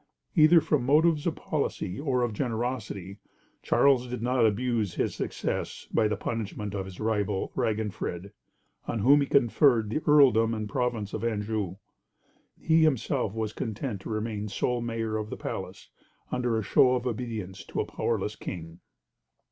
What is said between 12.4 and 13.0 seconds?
He